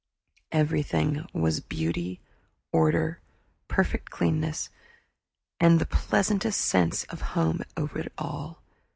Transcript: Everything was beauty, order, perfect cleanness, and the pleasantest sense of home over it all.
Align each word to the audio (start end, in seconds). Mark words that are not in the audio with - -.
Everything 0.51 1.27
was 1.31 1.59
beauty, 1.59 2.19
order, 2.71 3.21
perfect 3.67 4.09
cleanness, 4.09 4.69
and 5.59 5.77
the 5.77 5.85
pleasantest 5.85 6.59
sense 6.59 7.03
of 7.03 7.21
home 7.37 7.61
over 7.77 7.99
it 7.99 8.11
all. 8.17 8.63